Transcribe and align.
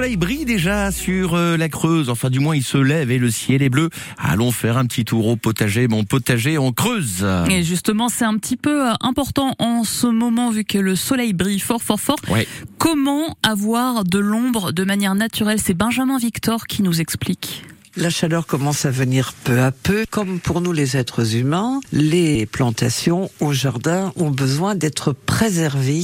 soleil 0.00 0.16
brille 0.16 0.46
déjà 0.46 0.92
sur 0.92 1.34
euh, 1.34 1.58
la 1.58 1.68
Creuse, 1.68 2.08
enfin 2.08 2.30
du 2.30 2.40
moins 2.40 2.56
il 2.56 2.62
se 2.62 2.78
lève 2.78 3.10
et 3.10 3.18
le 3.18 3.30
ciel 3.30 3.60
est 3.60 3.68
bleu. 3.68 3.90
Allons 4.16 4.50
faire 4.50 4.78
un 4.78 4.86
petit 4.86 5.04
tour 5.04 5.26
au 5.26 5.36
potager, 5.36 5.88
mon 5.88 6.04
potager 6.04 6.56
en 6.56 6.72
Creuse. 6.72 7.26
Et 7.50 7.62
justement, 7.62 8.08
c'est 8.08 8.24
un 8.24 8.38
petit 8.38 8.56
peu 8.56 8.88
euh, 8.88 8.94
important 9.02 9.54
en 9.58 9.84
ce 9.84 10.06
moment 10.06 10.48
vu 10.50 10.64
que 10.64 10.78
le 10.78 10.96
soleil 10.96 11.34
brille 11.34 11.60
fort, 11.60 11.82
fort, 11.82 12.00
fort. 12.00 12.16
Ouais. 12.30 12.48
Comment 12.78 13.36
avoir 13.42 14.04
de 14.04 14.18
l'ombre 14.18 14.72
de 14.72 14.84
manière 14.84 15.14
naturelle? 15.14 15.60
C'est 15.62 15.74
Benjamin 15.74 16.16
Victor 16.16 16.66
qui 16.66 16.82
nous 16.82 17.02
explique. 17.02 17.62
La 18.00 18.08
chaleur 18.08 18.46
commence 18.46 18.86
à 18.86 18.90
venir 18.90 19.34
peu 19.44 19.60
à 19.60 19.72
peu. 19.72 20.06
Comme 20.10 20.40
pour 20.40 20.62
nous 20.62 20.72
les 20.72 20.96
êtres 20.96 21.36
humains, 21.36 21.80
les 21.92 22.46
plantations 22.46 23.30
au 23.40 23.52
jardin 23.52 24.14
ont 24.16 24.30
besoin 24.30 24.74
d'être 24.74 25.12
préservées 25.12 26.00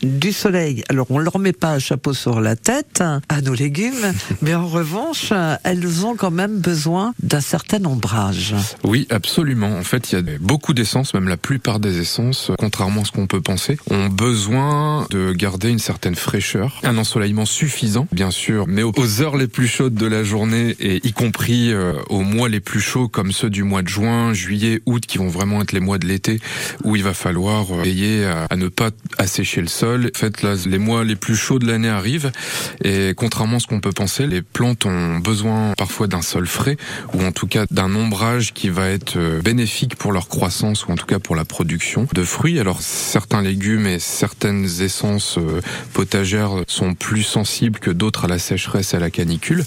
du 0.00 0.32
soleil. 0.32 0.84
Alors 0.88 1.10
on 1.10 1.18
leur 1.18 1.40
met 1.40 1.52
pas 1.52 1.72
un 1.72 1.80
chapeau 1.80 2.14
sur 2.14 2.40
la 2.40 2.54
tête 2.54 3.02
à 3.28 3.40
nos 3.40 3.54
légumes, 3.54 4.12
mais 4.42 4.54
en 4.54 4.68
revanche, 4.68 5.32
elles 5.64 6.06
ont 6.06 6.14
quand 6.14 6.30
même 6.30 6.60
besoin 6.60 7.14
d'un 7.20 7.40
certain 7.40 7.84
ombrage. 7.84 8.54
Oui, 8.84 9.08
absolument. 9.10 9.76
En 9.76 9.82
fait, 9.82 10.12
il 10.12 10.14
y 10.14 10.18
a 10.18 10.38
beaucoup 10.38 10.72
d'essences, 10.72 11.14
même 11.14 11.26
la 11.26 11.36
plupart 11.36 11.80
des 11.80 11.98
essences, 11.98 12.52
contrairement 12.60 13.02
à 13.02 13.04
ce 13.04 13.10
qu'on 13.10 13.26
peut 13.26 13.40
penser, 13.40 13.76
ont 13.90 14.06
besoin 14.06 15.08
de 15.10 15.32
garder 15.32 15.70
une 15.70 15.80
certaine 15.80 16.14
fraîcheur, 16.14 16.80
un 16.84 16.96
ensoleillement 16.96 17.44
suffisant, 17.44 18.06
bien 18.12 18.30
sûr, 18.30 18.66
mais 18.68 18.84
aux 18.84 19.20
heures 19.20 19.36
les 19.36 19.48
plus 19.48 19.66
chaudes 19.66 19.94
de 19.94 20.06
la 20.06 20.22
journée 20.22 20.76
et 20.78 21.04
y 21.04 21.12
compris 21.12 21.39
compris 21.40 21.72
euh, 21.72 21.94
aux 22.10 22.20
mois 22.20 22.50
les 22.50 22.60
plus 22.60 22.82
chauds 22.82 23.08
comme 23.08 23.32
ceux 23.32 23.48
du 23.48 23.62
mois 23.62 23.80
de 23.80 23.88
juin, 23.88 24.34
juillet, 24.34 24.82
août, 24.84 25.06
qui 25.06 25.16
vont 25.16 25.28
vraiment 25.28 25.62
être 25.62 25.72
les 25.72 25.80
mois 25.80 25.96
de 25.96 26.06
l'été, 26.06 26.38
où 26.84 26.96
il 26.96 27.02
va 27.02 27.14
falloir 27.14 27.72
euh, 27.72 27.82
veiller 27.82 28.26
à, 28.26 28.44
à, 28.50 28.56
ne 28.56 28.68
pas 28.68 28.90
assécher 29.16 29.62
le 29.62 29.68
sol. 29.68 30.10
En 30.14 30.18
fait, 30.18 30.42
là, 30.42 30.54
les 30.66 30.78
mois 30.78 31.02
les 31.02 31.16
plus 31.16 31.36
chauds 31.36 31.58
de 31.58 31.66
l'année 31.66 31.88
arrivent, 31.88 32.30
et 32.84 33.14
contrairement 33.16 33.56
à 33.56 33.60
ce 33.60 33.66
qu'on 33.66 33.80
peut 33.80 33.92
penser, 33.92 34.26
les 34.26 34.42
plantes 34.42 34.84
ont 34.84 35.16
besoin 35.18 35.72
parfois 35.78 36.08
d'un 36.08 36.20
sol 36.20 36.46
frais, 36.46 36.76
ou 37.14 37.24
en 37.24 37.32
tout 37.32 37.46
cas 37.46 37.64
d'un 37.70 37.94
ombrage 37.94 38.52
qui 38.52 38.68
va 38.68 38.90
être 38.90 39.16
euh, 39.16 39.40
bénéfique 39.40 39.96
pour 39.96 40.12
leur 40.12 40.28
croissance, 40.28 40.86
ou 40.86 40.92
en 40.92 40.96
tout 40.96 41.06
cas 41.06 41.20
pour 41.20 41.36
la 41.36 41.46
production 41.46 42.06
de 42.12 42.22
fruits. 42.22 42.60
Alors 42.60 42.82
certains 42.82 43.40
légumes 43.40 43.86
et 43.86 43.98
certaines 43.98 44.66
essences 44.82 45.38
potagères 45.94 46.50
sont 46.66 46.92
plus 46.92 47.22
sensibles 47.22 47.78
que 47.78 47.90
d'autres 47.90 48.26
à 48.26 48.28
la 48.28 48.38
sécheresse 48.38 48.92
et 48.92 48.98
à 48.98 49.00
la 49.00 49.10
canicule. 49.10 49.64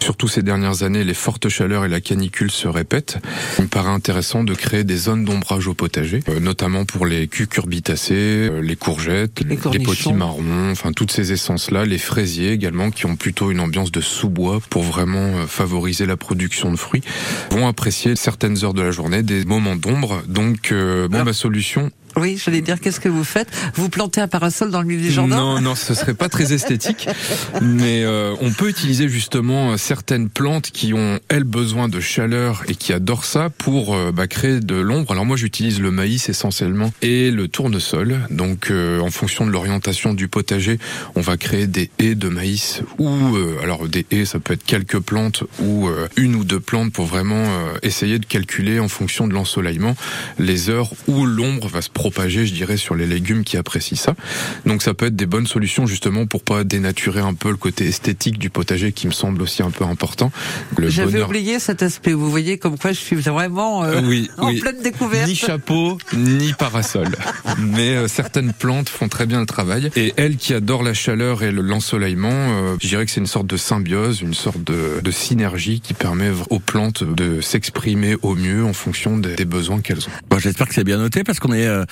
Surtout 0.00 0.28
ces 0.28 0.44
dernières 0.44 0.84
années, 0.84 0.97
les 1.04 1.14
fortes 1.14 1.48
chaleurs 1.48 1.84
et 1.84 1.88
la 1.88 2.00
canicule 2.00 2.50
se 2.50 2.68
répètent, 2.68 3.18
il 3.58 3.64
me 3.64 3.68
paraît 3.68 3.90
intéressant 3.90 4.44
de 4.44 4.54
créer 4.54 4.84
des 4.84 4.96
zones 4.96 5.24
d'ombrage 5.24 5.66
au 5.66 5.74
potager, 5.74 6.20
euh, 6.28 6.40
notamment 6.40 6.84
pour 6.84 7.06
les 7.06 7.28
cucurbitacées, 7.28 8.48
euh, 8.50 8.60
les 8.60 8.76
courgettes, 8.76 9.40
les, 9.40 9.58
les 9.72 9.78
potimarrons, 9.82 10.70
enfin 10.70 10.92
toutes 10.92 11.12
ces 11.12 11.32
essences-là, 11.32 11.84
les 11.84 11.98
fraisiers 11.98 12.52
également, 12.52 12.90
qui 12.90 13.06
ont 13.06 13.16
plutôt 13.16 13.50
une 13.50 13.60
ambiance 13.60 13.92
de 13.92 14.00
sous-bois 14.00 14.60
pour 14.70 14.82
vraiment 14.82 15.18
euh, 15.18 15.46
favoriser 15.46 16.06
la 16.06 16.16
production 16.16 16.70
de 16.70 16.76
fruits, 16.76 17.02
vont 17.50 17.66
apprécier 17.66 18.16
certaines 18.16 18.64
heures 18.64 18.74
de 18.74 18.82
la 18.82 18.90
journée, 18.90 19.22
des 19.22 19.44
moments 19.44 19.76
d'ombre. 19.76 20.22
Donc, 20.26 20.72
euh, 20.72 21.08
bon, 21.08 21.24
ma 21.24 21.32
solution, 21.32 21.90
oui, 22.18 22.40
j'allais 22.42 22.60
dire, 22.60 22.80
qu'est-ce 22.80 23.00
que 23.00 23.08
vous 23.08 23.24
faites? 23.24 23.48
Vous 23.74 23.88
plantez 23.88 24.20
un 24.20 24.28
parasol 24.28 24.70
dans 24.70 24.80
le 24.80 24.86
milieu 24.86 25.00
du 25.00 25.10
jardin? 25.10 25.36
Non, 25.36 25.60
non, 25.60 25.74
ce 25.74 25.94
serait 25.94 26.14
pas 26.14 26.28
très 26.28 26.52
esthétique, 26.52 27.08
mais 27.62 28.02
euh, 28.04 28.34
on 28.40 28.50
peut 28.52 28.68
utiliser 28.68 29.08
justement 29.08 29.76
certaines 29.76 30.28
plantes 30.28 30.70
qui 30.70 30.92
ont 30.94 31.18
elles 31.28 31.44
besoin 31.44 31.88
de 31.88 32.00
chaleur 32.00 32.62
et 32.68 32.74
qui 32.74 32.92
adorent 32.92 33.24
ça 33.24 33.50
pour 33.50 33.94
euh, 33.94 34.12
bah, 34.12 34.26
créer 34.26 34.60
de 34.60 34.76
l'ombre. 34.76 35.12
Alors 35.12 35.26
moi, 35.26 35.36
j'utilise 35.36 35.80
le 35.80 35.90
maïs 35.90 36.28
essentiellement 36.28 36.92
et 37.02 37.30
le 37.30 37.48
tournesol. 37.48 38.20
Donc, 38.30 38.70
euh, 38.70 39.00
en 39.00 39.10
fonction 39.10 39.46
de 39.46 39.50
l'orientation 39.50 40.14
du 40.14 40.28
potager, 40.28 40.78
on 41.14 41.20
va 41.20 41.36
créer 41.36 41.66
des 41.66 41.90
haies 41.98 42.14
de 42.14 42.28
maïs 42.28 42.82
ou 42.98 43.08
euh, 43.08 43.56
alors 43.62 43.88
des 43.88 44.06
haies, 44.10 44.24
ça 44.24 44.38
peut 44.38 44.54
être 44.54 44.64
quelques 44.64 44.98
plantes 44.98 45.44
ou 45.60 45.88
euh, 45.88 46.08
une 46.16 46.34
ou 46.34 46.44
deux 46.44 46.60
plantes 46.60 46.92
pour 46.92 47.06
vraiment 47.06 47.46
essayer 47.82 48.18
de 48.18 48.26
calculer 48.26 48.80
en 48.80 48.88
fonction 48.88 49.26
de 49.26 49.34
l'ensoleillement 49.34 49.94
les 50.38 50.70
heures 50.70 50.92
où 51.06 51.26
l'ombre 51.26 51.68
va 51.68 51.82
se 51.82 51.90
propager, 52.08 52.46
je 52.46 52.54
dirais, 52.54 52.78
sur 52.78 52.94
les 52.94 53.06
légumes 53.06 53.44
qui 53.44 53.58
apprécient 53.58 53.98
ça. 53.98 54.14
Donc 54.64 54.82
ça 54.82 54.94
peut 54.94 55.06
être 55.06 55.16
des 55.16 55.26
bonnes 55.26 55.46
solutions 55.46 55.86
justement 55.86 56.24
pour 56.24 56.42
pas 56.42 56.64
dénaturer 56.64 57.20
un 57.20 57.34
peu 57.34 57.50
le 57.50 57.58
côté 57.58 57.86
esthétique 57.86 58.38
du 58.38 58.48
potager 58.48 58.92
qui 58.92 59.06
me 59.06 59.12
semble 59.12 59.42
aussi 59.42 59.62
un 59.62 59.70
peu 59.70 59.84
important. 59.84 60.32
J'avais 60.78 61.12
bonheur... 61.12 61.28
oublié 61.28 61.58
cet 61.58 61.82
aspect. 61.82 62.14
Vous 62.14 62.30
voyez 62.30 62.56
comme 62.56 62.78
quoi 62.78 62.92
je 62.92 62.98
suis 62.98 63.16
vraiment 63.16 63.84
euh, 63.84 64.00
oui, 64.02 64.30
en 64.38 64.48
oui. 64.48 64.60
pleine 64.60 64.80
découverte. 64.80 65.28
Ni 65.28 65.34
chapeau, 65.34 65.98
ni 66.16 66.54
parasol. 66.54 67.08
Mais 67.58 67.90
euh, 67.90 68.08
certaines 68.08 68.54
plantes 68.54 68.88
font 68.88 69.08
très 69.08 69.26
bien 69.26 69.40
le 69.40 69.46
travail. 69.46 69.90
Et 69.94 70.14
elles 70.16 70.36
qui 70.36 70.54
adorent 70.54 70.84
la 70.84 70.94
chaleur 70.94 71.42
et 71.42 71.52
l'ensoleillement, 71.52 72.30
euh, 72.32 72.76
je 72.80 72.88
dirais 72.88 73.04
que 73.04 73.10
c'est 73.10 73.20
une 73.20 73.26
sorte 73.26 73.46
de 73.46 73.58
symbiose, 73.58 74.22
une 74.22 74.32
sorte 74.32 74.64
de, 74.64 75.00
de 75.04 75.10
synergie 75.10 75.80
qui 75.80 75.92
permet 75.92 76.30
aux 76.48 76.58
plantes 76.58 77.04
de 77.04 77.42
s'exprimer 77.42 78.16
au 78.22 78.34
mieux 78.34 78.64
en 78.64 78.72
fonction 78.72 79.18
des, 79.18 79.34
des 79.34 79.44
besoins 79.44 79.80
qu'elles 79.80 79.98
ont. 79.98 80.12
Bon, 80.30 80.38
J'espère 80.38 80.68
que 80.68 80.74
c'est 80.74 80.84
bien 80.84 80.96
noté 80.96 81.22
parce 81.22 81.38
qu'on 81.40 81.52
est 81.52 81.66
euh, 81.66 81.84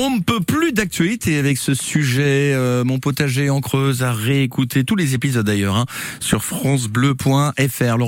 on 0.00 0.10
ne 0.10 0.20
peut 0.20 0.40
plus 0.40 0.72
d'actualité 0.72 1.38
avec 1.38 1.58
ce 1.58 1.74
sujet. 1.74 2.52
Euh, 2.54 2.84
mon 2.84 2.98
potager 2.98 3.50
en 3.50 3.60
Creuse 3.60 4.02
à 4.02 4.12
réécouter 4.12 4.84
tous 4.84 4.94
les 4.94 5.14
épisodes 5.14 5.44
d'ailleurs 5.44 5.76
hein, 5.76 5.86
sur 6.20 6.44
francebleu.fr. 6.44 7.98